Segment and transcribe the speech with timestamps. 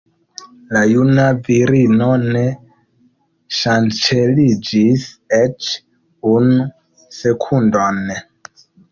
[0.75, 2.39] La juna virino ne
[3.57, 5.03] ŝanceliĝis
[5.41, 5.67] eĉ
[6.31, 6.65] unu
[7.19, 8.01] sekundon.